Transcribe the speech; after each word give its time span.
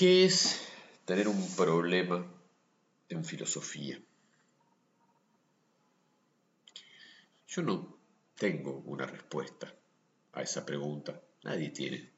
¿Qué 0.00 0.24
es 0.24 0.58
tener 1.04 1.28
un 1.28 1.54
problema 1.54 2.26
en 3.10 3.22
filosofía? 3.22 4.00
Yo 7.46 7.60
no 7.60 7.98
tengo 8.34 8.78
una 8.86 9.04
respuesta 9.04 9.70
a 10.32 10.40
esa 10.40 10.64
pregunta. 10.64 11.20
Nadie 11.42 11.68
tiene 11.68 12.10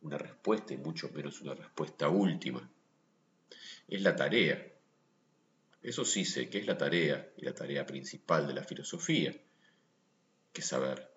una 0.00 0.16
respuesta 0.16 0.72
y 0.72 0.78
mucho 0.78 1.10
menos 1.10 1.42
una 1.42 1.52
respuesta 1.52 2.08
última. 2.08 2.66
Es 3.88 4.00
la 4.00 4.16
tarea. 4.16 4.66
Eso 5.82 6.06
sí 6.06 6.24
sé 6.24 6.48
que 6.48 6.60
es 6.60 6.66
la 6.66 6.78
tarea 6.78 7.30
y 7.36 7.44
la 7.44 7.52
tarea 7.52 7.84
principal 7.84 8.46
de 8.46 8.54
la 8.54 8.64
filosofía, 8.64 9.38
que 10.50 10.62
saber 10.62 11.14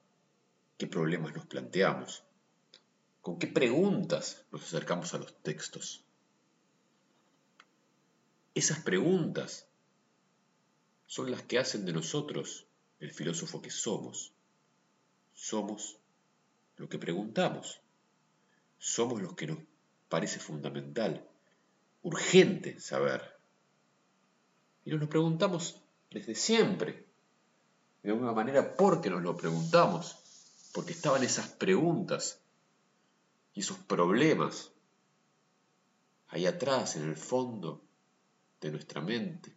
qué 0.78 0.88
problemas 0.88 1.34
nos 1.34 1.46
planteamos, 1.46 2.26
con 3.22 3.38
qué 3.38 3.48
preguntas 3.48 4.44
nos 4.52 4.64
acercamos 4.64 5.14
a 5.14 5.20
los 5.20 5.34
textos. 5.42 6.04
Esas 8.54 8.80
preguntas 8.80 9.68
son 11.06 11.32
las 11.32 11.44
que 11.44 11.60
hacen 11.60 11.86
de 11.86 11.94
nosotros 11.94 12.66
el 13.00 13.12
filósofo 13.12 13.62
que 13.62 13.70
somos. 13.70 14.34
Somos 15.34 15.98
lo 16.78 16.90
que 16.90 16.98
preguntamos. 16.98 17.80
Somos 18.78 19.22
los 19.22 19.36
que 19.36 19.48
nos 19.48 19.60
parece 20.10 20.40
fundamental, 20.40 21.26
urgente 22.02 22.80
saber. 22.80 23.38
Y 24.84 24.90
nos 24.90 25.00
lo 25.00 25.10
preguntamos 25.10 25.80
desde 26.10 26.34
siempre. 26.34 27.06
De 28.02 28.10
alguna 28.10 28.32
manera 28.34 28.76
porque 28.76 29.12
nos 29.12 29.22
lo 29.22 29.38
preguntamos, 29.38 30.18
porque 30.74 30.94
estaban 30.94 31.24
esas 31.24 31.48
preguntas 31.50 32.41
y 33.54 33.60
esos 33.62 33.78
problemas 33.80 34.72
ahí 36.30 36.46
atrás, 36.46 36.96
en 36.96 37.10
el 37.10 37.16
fondo 37.16 37.82
de 38.62 38.72
nuestra 38.72 39.02
mente, 39.02 39.54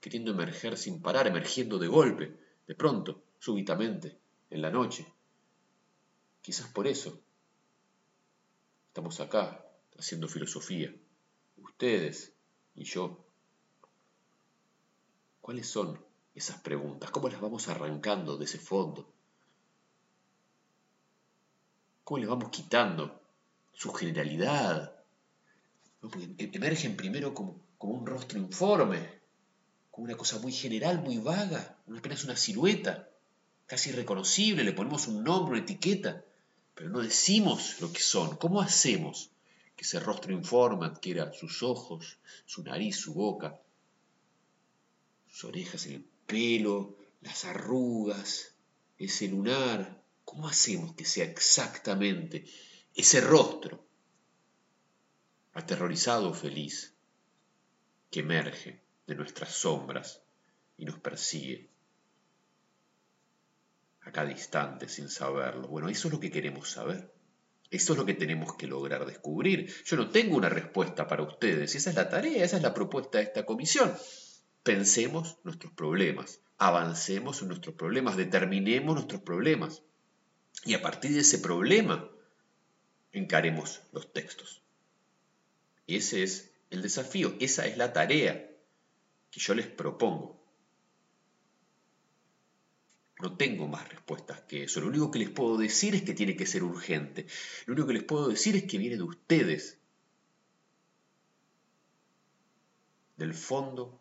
queriendo 0.00 0.30
emerger 0.30 0.76
sin 0.76 1.02
parar, 1.02 1.26
emergiendo 1.26 1.78
de 1.78 1.88
golpe, 1.88 2.38
de 2.66 2.74
pronto, 2.74 3.22
súbitamente, 3.38 4.18
en 4.50 4.62
la 4.62 4.70
noche. 4.70 5.06
Quizás 6.40 6.68
por 6.68 6.86
eso 6.86 7.20
estamos 8.88 9.18
acá 9.18 9.66
haciendo 9.98 10.28
filosofía, 10.28 10.94
ustedes 11.56 12.32
y 12.76 12.84
yo. 12.84 13.24
¿Cuáles 15.40 15.68
son 15.68 15.98
esas 16.34 16.60
preguntas? 16.60 17.10
¿Cómo 17.10 17.28
las 17.28 17.40
vamos 17.40 17.68
arrancando 17.68 18.36
de 18.36 18.44
ese 18.44 18.58
fondo? 18.58 19.10
¿Cómo 22.04 22.18
les 22.18 22.28
vamos 22.28 22.50
quitando 22.50 23.23
su 23.74 23.92
generalidad? 23.92 24.94
emergen 26.38 26.96
primero 26.96 27.34
como, 27.34 27.60
como 27.78 27.94
un 27.94 28.06
rostro 28.06 28.38
informe, 28.38 29.00
como 29.90 30.06
una 30.06 30.16
cosa 30.16 30.38
muy 30.38 30.52
general, 30.52 31.00
muy 31.00 31.18
vaga, 31.18 31.78
apenas 31.96 32.24
una 32.24 32.36
silueta, 32.36 33.08
casi 33.66 33.90
irreconocible, 33.90 34.64
le 34.64 34.72
ponemos 34.72 35.06
un 35.06 35.24
nombre, 35.24 35.52
una 35.52 35.62
etiqueta, 35.62 36.24
pero 36.74 36.90
no 36.90 37.00
decimos 37.00 37.80
lo 37.80 37.92
que 37.92 38.00
son. 38.00 38.36
¿Cómo 38.36 38.60
hacemos 38.60 39.30
que 39.76 39.84
ese 39.84 40.00
rostro 40.00 40.32
informe 40.32 40.86
adquiera 40.86 41.32
sus 41.32 41.62
ojos, 41.62 42.18
su 42.44 42.62
nariz, 42.62 42.96
su 42.96 43.14
boca, 43.14 43.60
sus 45.28 45.44
orejas, 45.44 45.86
el 45.86 46.04
pelo, 46.26 46.96
las 47.22 47.44
arrugas, 47.44 48.54
ese 48.98 49.28
lunar? 49.28 50.02
¿Cómo 50.24 50.48
hacemos 50.48 50.94
que 50.94 51.04
sea 51.04 51.24
exactamente 51.24 52.44
ese 52.94 53.20
rostro, 53.20 53.84
aterrorizado 55.52 56.30
o 56.30 56.34
feliz, 56.34 56.94
que 58.10 58.20
emerge 58.20 58.82
de 59.06 59.14
nuestras 59.14 59.52
sombras 59.52 60.22
y 60.76 60.84
nos 60.84 60.98
persigue 60.98 61.70
a 64.02 64.12
cada 64.12 64.30
instante 64.30 64.88
sin 64.88 65.08
saberlo. 65.08 65.68
Bueno, 65.68 65.88
eso 65.88 66.08
es 66.08 66.14
lo 66.14 66.20
que 66.20 66.30
queremos 66.30 66.70
saber. 66.70 67.12
Eso 67.70 67.92
es 67.92 67.98
lo 67.98 68.06
que 68.06 68.14
tenemos 68.14 68.54
que 68.54 68.68
lograr 68.68 69.04
descubrir. 69.04 69.72
Yo 69.84 69.96
no 69.96 70.10
tengo 70.10 70.36
una 70.36 70.48
respuesta 70.48 71.08
para 71.08 71.22
ustedes. 71.22 71.74
Esa 71.74 71.90
es 71.90 71.96
la 71.96 72.08
tarea, 72.08 72.44
esa 72.44 72.58
es 72.58 72.62
la 72.62 72.74
propuesta 72.74 73.18
de 73.18 73.24
esta 73.24 73.44
comisión. 73.44 73.92
Pensemos 74.62 75.38
nuestros 75.42 75.72
problemas, 75.72 76.40
avancemos 76.58 77.42
en 77.42 77.48
nuestros 77.48 77.74
problemas, 77.74 78.16
determinemos 78.16 78.94
nuestros 78.94 79.22
problemas. 79.22 79.82
Y 80.64 80.74
a 80.74 80.82
partir 80.82 81.12
de 81.12 81.20
ese 81.20 81.38
problema, 81.38 82.08
encaremos 83.18 83.80
los 83.92 84.12
textos. 84.12 84.62
Ese 85.86 86.22
es 86.22 86.50
el 86.70 86.82
desafío, 86.82 87.34
esa 87.40 87.66
es 87.66 87.76
la 87.76 87.92
tarea 87.92 88.50
que 89.30 89.40
yo 89.40 89.54
les 89.54 89.66
propongo. 89.66 90.42
No 93.20 93.36
tengo 93.36 93.68
más 93.68 93.88
respuestas 93.88 94.40
que 94.42 94.64
eso. 94.64 94.80
Lo 94.80 94.88
único 94.88 95.10
que 95.10 95.20
les 95.20 95.30
puedo 95.30 95.56
decir 95.56 95.94
es 95.94 96.02
que 96.02 96.14
tiene 96.14 96.36
que 96.36 96.46
ser 96.46 96.62
urgente. 96.62 97.26
Lo 97.66 97.74
único 97.74 97.88
que 97.88 97.94
les 97.94 98.02
puedo 98.02 98.28
decir 98.28 98.56
es 98.56 98.64
que 98.64 98.78
viene 98.78 98.96
de 98.96 99.02
ustedes. 99.02 99.78
Del 103.16 103.32
fondo 103.32 104.00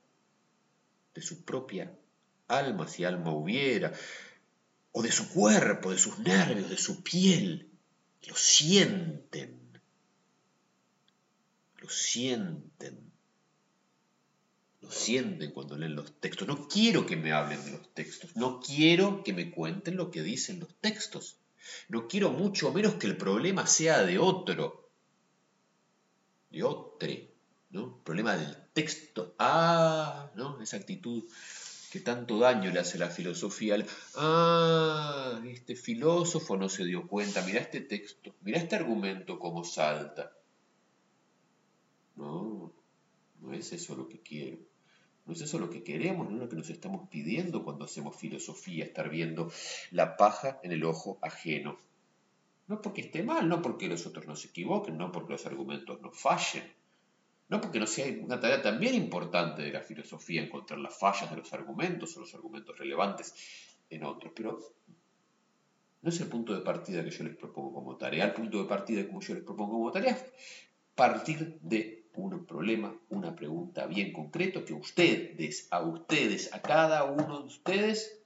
de 1.13 1.21
su 1.21 1.45
propia 1.45 1.95
alma, 2.47 2.87
si 2.87 3.03
alma 3.03 3.31
hubiera, 3.31 3.93
o 4.91 5.03
de 5.03 5.11
su 5.11 5.29
cuerpo, 5.29 5.91
de 5.91 5.99
sus 5.99 6.19
nervios, 6.19 6.69
de 6.69 6.77
su 6.77 7.03
piel. 7.03 7.72
Lo 8.27 8.35
sienten. 8.35 9.79
Lo 11.77 11.89
sienten 11.89 13.13
lo 14.83 14.91
sienten 14.91 15.51
cuando 15.51 15.77
leen 15.77 15.95
los 15.95 16.19
textos. 16.19 16.47
No 16.47 16.67
quiero 16.67 17.05
que 17.05 17.15
me 17.15 17.31
hablen 17.31 17.63
de 17.63 17.71
los 17.71 17.93
textos, 17.93 18.35
no 18.35 18.59
quiero 18.59 19.23
que 19.23 19.33
me 19.33 19.49
cuenten 19.49 19.95
lo 19.95 20.11
que 20.11 20.21
dicen 20.21 20.59
los 20.59 20.75
textos. 20.81 21.37
No 21.87 22.07
quiero 22.07 22.31
mucho 22.31 22.73
menos 22.73 22.95
que 22.95 23.07
el 23.07 23.15
problema 23.15 23.65
sea 23.65 24.03
de 24.03 24.19
otro, 24.19 24.91
de 26.51 26.63
otro, 26.63 27.09
¿no? 27.69 28.03
Problema 28.03 28.35
del 28.35 28.55
texto. 28.73 29.33
Ah, 29.39 30.29
¿no? 30.35 30.61
Esa 30.61 30.77
actitud 30.77 31.23
que 31.93 31.99
tanto 31.99 32.39
daño 32.39 32.71
le 32.71 32.79
hace 32.79 32.97
la 32.97 33.11
filosofía. 33.11 33.75
Ah, 34.15 35.39
este 35.45 35.75
filósofo 35.75 36.57
no 36.57 36.67
se 36.67 36.85
dio 36.85 37.07
cuenta. 37.07 37.45
Mira 37.45 37.59
este 37.59 37.81
texto, 37.81 38.33
mira 38.41 38.57
este 38.57 38.75
argumento 38.75 39.37
como 39.37 39.63
salta. 39.63 40.35
No, 42.15 42.73
no 43.41 43.53
es 43.53 43.73
eso 43.73 43.95
lo 43.95 44.07
que 44.07 44.21
quiero. 44.21 44.57
No 45.27 45.33
es 45.33 45.41
eso 45.41 45.59
lo 45.59 45.69
que 45.69 45.83
queremos, 45.83 46.27
no 46.27 46.37
es 46.37 46.41
lo 46.41 46.49
que 46.49 46.55
nos 46.55 46.71
estamos 46.71 47.07
pidiendo 47.09 47.63
cuando 47.63 47.85
hacemos 47.85 48.15
filosofía, 48.15 48.85
estar 48.85 49.11
viendo 49.11 49.51
la 49.91 50.17
paja 50.17 50.59
en 50.63 50.71
el 50.71 50.83
ojo 50.85 51.19
ajeno. 51.21 51.77
No 52.65 52.81
porque 52.81 53.01
esté 53.01 53.21
mal, 53.21 53.47
no 53.47 53.61
porque 53.61 53.87
los 53.87 54.07
otros 54.07 54.25
no 54.25 54.35
se 54.35 54.47
equivoquen, 54.47 54.97
no 54.97 55.11
porque 55.11 55.33
los 55.33 55.45
argumentos 55.45 56.01
no 56.01 56.11
fallen, 56.11 56.73
no 57.53 57.61
porque 57.61 57.79
no 57.79 57.85
sea 57.85 58.11
una 58.19 58.39
tarea 58.39 58.63
también 58.63 58.95
importante 58.95 59.61
de 59.61 59.71
la 59.71 59.81
filosofía 59.81 60.41
encontrar 60.41 60.79
las 60.79 60.97
fallas 60.97 61.29
de 61.29 61.37
los 61.37 61.53
argumentos 61.53 62.17
o 62.17 62.21
los 62.21 62.33
argumentos 62.33 62.75
relevantes 62.79 63.35
en 63.91 64.03
otros, 64.03 64.33
pero 64.35 64.59
no 66.01 66.09
es 66.09 66.19
el 66.19 66.27
punto 66.27 66.55
de 66.55 66.61
partida 66.61 67.03
que 67.03 67.11
yo 67.11 67.23
les 67.23 67.35
propongo 67.35 67.71
como 67.75 67.95
tarea. 67.95 68.25
El 68.25 68.33
punto 68.33 68.57
de 68.57 68.67
partida 68.67 69.05
como 69.05 69.21
yo 69.21 69.35
les 69.35 69.43
propongo 69.43 69.73
como 69.73 69.91
tarea 69.91 70.17
partir 70.95 71.59
de 71.61 72.07
un 72.15 72.45
problema, 72.45 72.95
una 73.09 73.35
pregunta 73.35 73.85
bien 73.85 74.13
concreto 74.13 74.65
que 74.65 74.73
ustedes, 74.73 75.67
a 75.69 75.81
ustedes, 75.81 76.53
a 76.53 76.61
cada 76.61 77.03
uno 77.05 77.39
de 77.39 77.45
ustedes, 77.45 78.19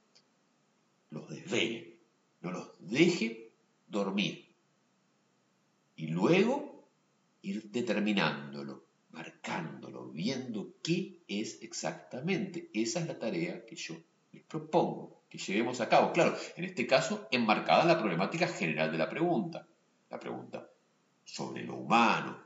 los 1.10 1.28
desvele, 1.28 1.98
no 2.40 2.50
los 2.50 2.70
deje 2.80 3.50
dormir. 3.88 4.46
Y 5.96 6.08
luego 6.08 6.84
ir 7.42 7.70
determinándolo, 7.70 8.87
marcándolo, 9.10 10.08
viendo 10.08 10.74
qué 10.82 11.20
es 11.28 11.62
exactamente. 11.62 12.70
Esa 12.74 13.00
es 13.00 13.06
la 13.06 13.18
tarea 13.18 13.64
que 13.64 13.76
yo 13.76 13.96
les 14.32 14.42
propongo 14.44 15.22
que 15.28 15.38
llevemos 15.38 15.80
a 15.80 15.88
cabo. 15.88 16.12
Claro, 16.12 16.36
en 16.56 16.64
este 16.64 16.86
caso, 16.86 17.28
enmarcada 17.30 17.84
la 17.84 17.98
problemática 17.98 18.46
general 18.48 18.90
de 18.92 18.98
la 18.98 19.08
pregunta. 19.08 19.66
La 20.10 20.18
pregunta 20.18 20.68
sobre 21.24 21.64
lo 21.64 21.76
humano, 21.76 22.38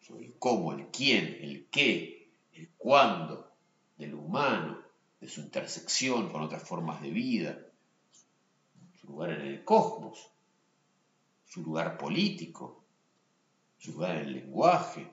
sobre 0.00 0.26
el 0.26 0.38
cómo, 0.38 0.72
el 0.72 0.86
quién, 0.86 1.38
el 1.42 1.66
qué, 1.70 2.30
el 2.54 2.70
cuándo, 2.78 3.52
del 3.98 4.14
humano, 4.14 4.78
de 5.20 5.28
su 5.28 5.40
intersección 5.40 6.30
con 6.30 6.42
otras 6.42 6.62
formas 6.62 7.02
de 7.02 7.10
vida, 7.10 7.58
su 8.94 9.08
lugar 9.08 9.30
en 9.30 9.42
el 9.42 9.64
cosmos, 9.64 10.30
su 11.44 11.62
lugar 11.62 11.98
político, 11.98 12.84
su 13.78 13.92
lugar 13.92 14.16
en 14.16 14.26
el 14.26 14.32
lenguaje, 14.32 15.12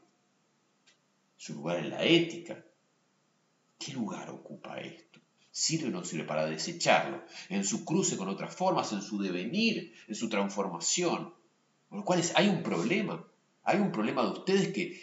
su 1.38 1.54
lugar 1.54 1.78
en 1.78 1.90
la 1.90 2.04
ética. 2.04 2.64
¿Qué 3.78 3.94
lugar 3.94 4.30
ocupa 4.30 4.80
esto? 4.80 5.20
¿Sirve 5.52 5.88
o 5.88 5.92
no 5.92 6.04
sirve 6.04 6.26
para 6.26 6.46
desecharlo? 6.46 7.24
En 7.50 7.64
su 7.64 7.86
cruce 7.86 8.18
con 8.18 8.30
otras 8.30 8.56
formas, 8.56 8.92
en 8.94 9.02
su 9.02 9.22
devenir, 9.22 9.94
en 10.08 10.16
su 10.16 10.30
transformación. 10.30 11.34
Con 11.90 12.00
lo 12.00 12.06
cual 12.06 12.22
hay 12.36 12.50
un 12.50 12.64
problema 12.64 13.26
¿Hay 13.66 13.80
un 13.80 13.92
problema 13.92 14.22
de 14.24 14.30
ustedes 14.30 14.72
que, 14.72 15.02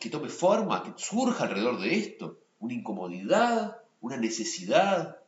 que, 0.00 0.10
tome 0.10 0.30
forma, 0.30 0.82
que 0.82 0.92
surja 0.96 1.44
alrededor 1.44 1.78
de 1.78 1.94
esto? 1.94 2.40
¿Una 2.58 2.72
incomodidad? 2.72 3.76
¿Una 4.00 4.16
necesidad? 4.16 5.18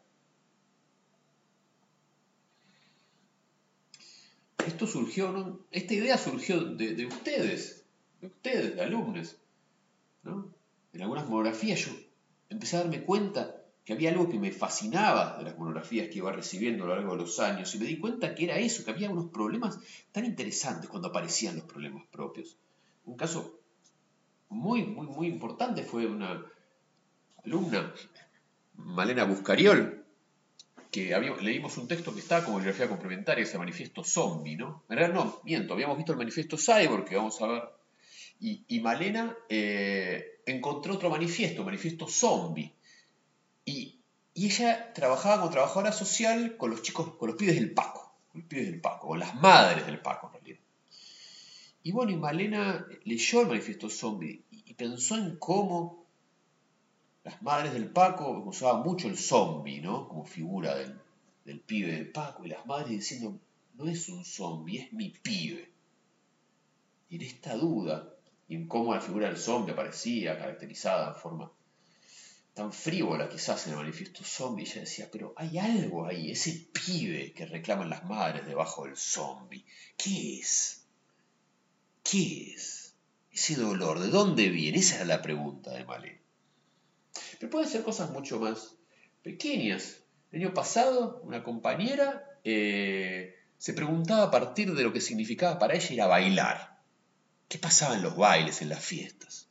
Esto 4.66 4.86
surgió, 4.86 5.66
esta 5.70 5.94
idea 5.94 6.16
surgió 6.16 6.60
de, 6.64 7.06
ustedes, 7.06 7.84
de 8.22 8.28
ustedes, 8.28 8.76
de 8.76 8.82
alumnos. 8.82 9.36
En 10.92 11.02
algunas 11.02 11.28
monografías 11.28 11.80
yo 11.80 11.92
empecé 12.48 12.76
a 12.76 12.80
darme 12.80 13.02
cuenta 13.02 13.54
que 13.84 13.94
había 13.94 14.10
algo 14.10 14.28
que 14.28 14.38
me 14.38 14.52
fascinaba 14.52 15.38
de 15.38 15.44
las 15.44 15.58
monografías 15.58 16.08
que 16.08 16.18
iba 16.18 16.30
recibiendo 16.30 16.84
a 16.84 16.88
lo 16.88 16.94
largo 16.94 17.12
de 17.12 17.22
los 17.22 17.40
años 17.40 17.74
y 17.74 17.78
me 17.78 17.86
di 17.86 17.98
cuenta 17.98 18.34
que 18.34 18.44
era 18.44 18.58
eso, 18.58 18.84
que 18.84 18.90
había 18.90 19.08
unos 19.08 19.30
problemas 19.30 19.78
tan 20.12 20.26
interesantes 20.26 20.90
cuando 20.90 21.08
aparecían 21.08 21.56
los 21.56 21.64
problemas 21.64 22.04
propios. 22.10 22.58
Un 23.06 23.16
caso 23.16 23.60
muy, 24.50 24.84
muy, 24.84 25.06
muy 25.06 25.26
importante 25.28 25.82
fue 25.84 26.06
una 26.06 26.44
alumna, 27.44 27.94
Malena 28.74 29.24
Buscariol, 29.24 30.04
que 30.90 31.18
leímos 31.40 31.76
un 31.78 31.88
texto 31.88 32.12
que 32.12 32.20
estaba 32.20 32.44
como 32.44 32.58
bibliografía 32.58 32.88
complementaria, 32.88 33.44
ese 33.44 33.58
manifiesto 33.58 34.04
zombie, 34.04 34.56
¿no? 34.56 34.84
En 34.88 34.96
realidad 34.96 35.18
no, 35.18 35.40
miento, 35.44 35.74
habíamos 35.74 35.96
visto 35.96 36.12
el 36.12 36.18
manifiesto 36.18 36.56
cyborg, 36.56 37.04
que 37.04 37.16
vamos 37.16 37.40
a 37.40 37.46
ver, 37.46 37.62
y, 38.40 38.80
Malena 38.80 39.36
eh, 39.48 40.40
encontró 40.46 40.94
otro 40.94 41.10
manifiesto, 41.10 41.64
manifiesto 41.64 42.06
zombie, 42.06 42.72
y, 43.64 43.94
ella 44.34 44.92
trabajaba 44.92 45.38
como 45.38 45.50
trabajadora 45.50 45.90
social 45.90 46.56
con 46.56 46.70
los 46.70 46.82
chicos, 46.82 47.14
con 47.16 47.28
los 47.28 47.36
pibes 47.36 47.56
del 47.56 47.74
Paco, 47.74 48.14
con 48.30 48.42
los 48.42 48.48
pibes 48.48 48.66
del 48.66 48.80
Paco, 48.80 49.08
con 49.08 49.18
las 49.18 49.34
madres 49.34 49.84
del 49.84 50.00
Paco 50.00 50.28
en 50.28 50.32
realidad. 50.34 50.60
Y 51.82 51.90
bueno, 51.90 52.12
y 52.12 52.16
Malena 52.16 52.86
leyó 53.04 53.40
el 53.40 53.48
manifiesto 53.48 53.90
zombie 53.90 54.44
y, 54.52 54.74
pensó 54.74 55.16
en 55.16 55.36
cómo 55.38 56.04
las 57.24 57.42
madres 57.42 57.72
del 57.72 57.90
Paco 57.90 58.44
usaban 58.46 58.82
mucho 58.84 59.08
el 59.08 59.18
zombie, 59.18 59.80
¿no? 59.80 60.06
Como 60.06 60.24
figura 60.24 60.76
del, 60.76 60.94
del 61.44 61.58
pibe 61.58 61.90
del 61.90 62.12
Paco, 62.12 62.44
y 62.44 62.50
las 62.50 62.64
madres 62.64 62.90
diciendo, 62.90 63.40
no 63.74 63.88
es 63.88 64.08
un 64.08 64.24
zombie, 64.24 64.78
es 64.78 64.92
mi 64.92 65.10
pibe. 65.10 65.68
Y 67.10 67.16
en 67.16 67.22
esta 67.22 67.56
duda, 67.56 68.08
y 68.48 68.56
en 68.56 68.66
cómo 68.66 68.94
la 68.94 69.00
figura 69.00 69.28
del 69.28 69.36
zombie 69.36 69.72
aparecía 69.72 70.38
caracterizada 70.38 71.08
en 71.08 71.16
forma 71.16 71.52
tan 72.58 72.72
frívola 72.72 73.28
quizás 73.28 73.66
en 73.66 73.74
el 73.74 73.78
manifiesto 73.78 74.24
zombie, 74.24 74.64
ella 74.64 74.80
decía, 74.80 75.08
pero 75.12 75.32
hay 75.36 75.58
algo 75.58 76.06
ahí, 76.06 76.32
ese 76.32 76.68
pibe 76.72 77.32
que 77.32 77.46
reclaman 77.46 77.88
las 77.88 78.04
madres 78.04 78.46
debajo 78.46 78.84
del 78.84 78.96
zombie. 78.96 79.64
¿Qué 79.96 80.40
es? 80.40 80.82
¿Qué 82.02 82.54
es? 82.54 82.94
Ese 83.30 83.54
dolor, 83.54 84.00
¿de 84.00 84.08
dónde 84.08 84.48
viene? 84.48 84.78
Esa 84.78 84.96
era 84.96 85.04
la 85.04 85.22
pregunta 85.22 85.70
de 85.70 85.84
Malé. 85.84 86.20
Pero 87.38 87.48
pueden 87.48 87.68
ser 87.68 87.84
cosas 87.84 88.10
mucho 88.10 88.40
más 88.40 88.74
pequeñas. 89.22 89.98
El 90.32 90.42
año 90.42 90.52
pasado, 90.52 91.20
una 91.22 91.44
compañera 91.44 92.24
eh, 92.42 93.36
se 93.56 93.72
preguntaba 93.72 94.24
a 94.24 94.30
partir 94.32 94.74
de 94.74 94.82
lo 94.82 94.92
que 94.92 95.00
significaba 95.00 95.60
para 95.60 95.74
ella 95.74 95.92
ir 95.94 96.02
a 96.02 96.08
bailar. 96.08 96.77
¿Qué 97.48 97.58
pasaba 97.58 97.94
en 97.94 98.02
los 98.02 98.16
bailes, 98.16 98.60
en 98.62 98.68
las 98.68 98.84
fiestas? 98.84 99.48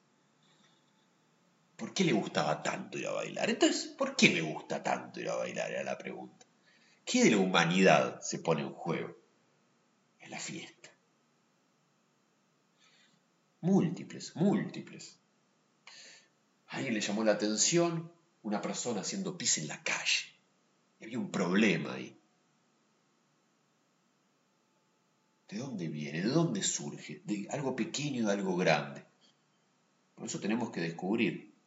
¿Por 1.75 1.94
qué 1.94 2.03
le 2.03 2.13
gustaba 2.13 2.63
tanto 2.63 2.97
ir 2.97 3.07
a 3.07 3.11
bailar? 3.11 3.49
Entonces, 3.49 3.88
¿por 3.88 4.15
qué 4.15 4.29
me 4.29 4.41
gusta 4.41 4.83
tanto 4.83 5.19
ir 5.19 5.29
a 5.29 5.35
bailar? 5.35 5.71
Era 5.71 5.83
la 5.83 5.97
pregunta. 5.97 6.45
¿Qué 7.05 7.23
de 7.23 7.31
la 7.31 7.38
humanidad 7.38 8.19
se 8.21 8.39
pone 8.39 8.61
en 8.61 8.73
juego 8.73 9.15
en 10.19 10.31
la 10.31 10.39
fiesta? 10.39 10.91
Múltiples, 13.61 14.35
múltiples. 14.35 15.19
A 16.67 16.77
alguien 16.77 16.93
le 16.93 17.01
llamó 17.01 17.23
la 17.23 17.33
atención 17.33 18.11
una 18.43 18.61
persona 18.61 19.01
haciendo 19.01 19.38
pis 19.38 19.57
en 19.59 19.67
la 19.67 19.81
calle. 19.83 20.25
Y 21.00 21.05
había 21.05 21.19
un 21.19 21.31
problema 21.31 21.93
ahí. 21.93 22.16
¿De 25.49 25.57
dónde 25.57 25.88
viene? 25.88 26.21
¿De 26.21 26.29
dónde 26.29 26.61
surge? 26.61 27.21
¿De 27.25 27.47
algo 27.51 27.75
pequeño 27.75 28.27
de 28.27 28.33
algo 28.33 28.55
grande? 28.55 29.03
Por 30.15 30.25
eso 30.25 30.39
tenemos 30.39 30.71
que 30.71 30.81
descubrir 30.81 31.57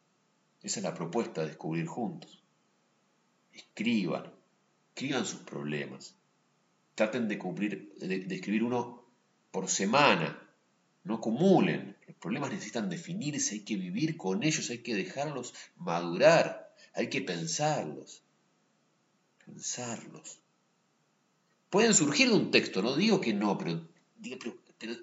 esa 0.63 0.79
es 0.79 0.83
la 0.83 0.93
propuesta 0.93 1.41
de 1.41 1.47
descubrir 1.47 1.87
juntos. 1.87 2.39
Escriban, 3.53 4.31
escriban 4.89 5.25
sus 5.25 5.39
problemas. 5.39 6.15
Traten 6.95 7.27
de, 7.27 7.37
cubrir, 7.37 7.95
de, 7.95 8.35
escribir 8.35 8.63
uno 8.63 9.03
por 9.49 9.67
semana. 9.69 10.39
No 11.03 11.15
acumulen. 11.15 11.97
Los 12.07 12.15
problemas 12.17 12.51
necesitan 12.51 12.89
definirse, 12.89 13.55
hay 13.55 13.61
que 13.61 13.75
vivir 13.75 14.17
con 14.17 14.43
ellos, 14.43 14.69
hay 14.69 14.79
que 14.79 14.93
dejarlos 14.93 15.53
madurar, 15.77 16.75
hay 16.93 17.09
que 17.09 17.21
pensarlos. 17.21 18.23
Pensarlos. 19.43 20.40
Pueden 21.71 21.93
surgir 21.93 22.27
de 22.27 22.35
un 22.35 22.51
texto, 22.51 22.81
no 22.81 22.97
digo 22.97 23.21
que 23.21 23.33
no, 23.33 23.57
pero, 23.57 23.81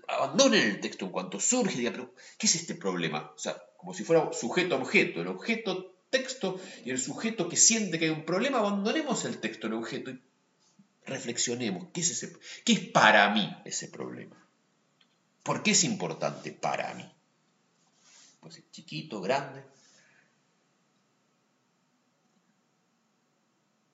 abandonen 0.06 0.68
el 0.68 0.80
texto 0.80 1.06
en 1.06 1.12
cuanto 1.12 1.40
surge, 1.40 1.78
diga, 1.78 1.92
pero 1.92 2.14
¿qué 2.36 2.46
es 2.46 2.56
este 2.56 2.74
problema? 2.74 3.32
O 3.34 3.38
sea, 3.38 3.56
como 3.78 3.94
si 3.94 4.04
fuera 4.04 4.30
sujeto-objeto, 4.34 5.22
el 5.22 5.28
objeto 5.28 5.96
texto 6.10 6.60
y 6.84 6.90
el 6.90 6.98
sujeto 6.98 7.48
que 7.48 7.56
siente 7.56 7.98
que 7.98 8.04
hay 8.04 8.10
un 8.10 8.26
problema, 8.26 8.58
abandonemos 8.58 9.24
el 9.24 9.38
texto, 9.38 9.66
el 9.66 9.72
objeto 9.72 10.10
y 10.10 10.20
reflexionemos, 11.06 11.88
¿qué 11.94 12.02
es, 12.02 12.10
ese, 12.10 12.36
qué 12.66 12.74
es 12.74 12.80
para 12.80 13.30
mí 13.30 13.50
ese 13.64 13.88
problema? 13.88 14.36
¿Por 15.42 15.62
qué 15.62 15.70
es 15.70 15.84
importante 15.84 16.52
para 16.52 16.92
mí? 16.92 17.10
Pues 18.40 18.58
es 18.58 18.70
chiquito, 18.72 19.22
grande, 19.22 19.64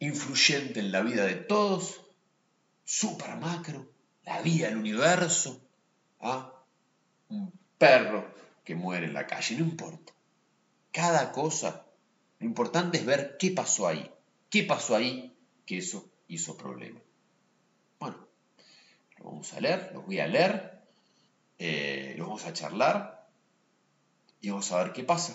influyente 0.00 0.80
en 0.80 0.90
la 0.90 1.02
vida 1.02 1.24
de 1.24 1.36
todos, 1.36 2.00
super 2.84 3.36
macro, 3.36 3.88
la 4.24 4.40
vida, 4.42 4.68
el 4.68 4.76
universo, 4.76 5.60
¿ah? 6.20 6.52
un 7.28 7.52
perro 7.78 8.32
que 8.64 8.74
muere 8.74 9.06
en 9.06 9.14
la 9.14 9.26
calle, 9.26 9.56
no 9.56 9.64
importa. 9.64 10.12
Cada 10.92 11.32
cosa, 11.32 11.86
lo 12.38 12.46
importante 12.46 12.98
es 12.98 13.06
ver 13.06 13.36
qué 13.38 13.50
pasó 13.50 13.88
ahí, 13.88 14.10
qué 14.50 14.62
pasó 14.62 14.96
ahí 14.96 15.36
que 15.66 15.78
eso 15.78 16.08
hizo 16.28 16.56
problema. 16.56 17.00
Bueno, 17.98 18.28
lo 19.18 19.24
vamos 19.24 19.52
a 19.52 19.60
leer, 19.60 19.90
lo 19.92 20.02
voy 20.02 20.20
a 20.20 20.26
leer, 20.26 20.82
eh, 21.58 22.14
lo 22.16 22.26
vamos 22.26 22.44
a 22.44 22.52
charlar 22.52 23.28
y 24.40 24.50
vamos 24.50 24.70
a 24.72 24.82
ver 24.82 24.92
qué 24.92 25.04
pasa. 25.04 25.34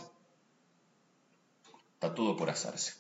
Está 1.94 2.14
todo 2.14 2.38
por 2.38 2.50
hacerse. 2.50 2.94